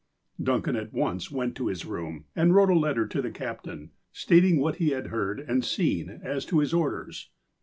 Duncan 0.41 0.75
at 0.75 0.91
once 0.91 1.29
went 1.29 1.55
to 1.57 1.67
his 1.67 1.85
room, 1.85 2.25
and 2.35 2.55
wrote 2.55 2.71
a 2.71 2.73
letter 2.73 3.05
to 3.05 3.21
the 3.21 3.29
captain, 3.29 3.91
stating 4.11 4.57
what 4.59 4.77
he 4.77 4.89
had 4.89 5.09
heard 5.09 5.39
and 5.39 5.63
seen 5.63 6.19
as 6.23 6.43
to 6.45 6.57
his 6.57 6.73
orders. 6.73 7.29